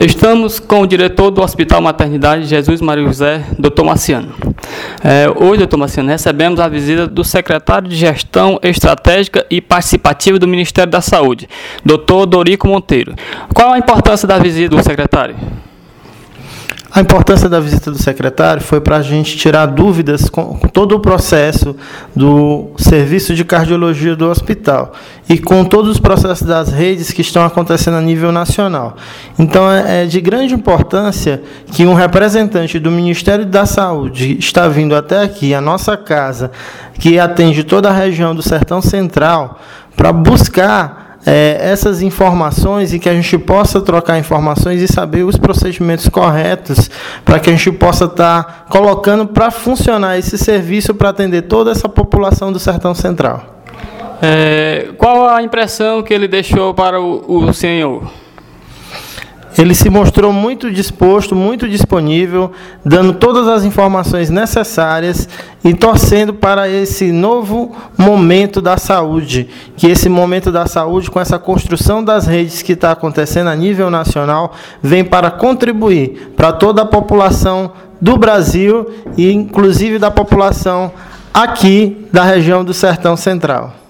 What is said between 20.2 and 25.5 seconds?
com, todo o processo do serviço de cardiologia do hospital e